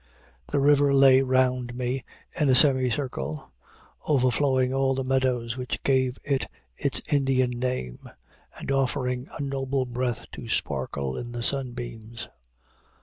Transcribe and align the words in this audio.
The 0.51 0.57
river 0.59 0.95
lay 0.95 1.21
round 1.21 1.75
me 1.75 2.03
in 2.35 2.49
a 2.49 2.55
semi 2.55 2.89
circle, 2.89 3.51
overflowing 4.07 4.73
all 4.73 4.95
the 4.95 5.03
meadows 5.03 5.55
which 5.57 5.83
give 5.83 6.17
it 6.23 6.47
its 6.75 7.03
Indian 7.13 7.51
name, 7.51 8.09
and 8.57 8.71
offering 8.71 9.27
a 9.37 9.43
noble 9.43 9.85
breadth 9.85 10.25
to 10.31 10.49
sparkle 10.49 11.15
in 11.15 11.33
the 11.33 11.43
sunbeams. 11.43 12.29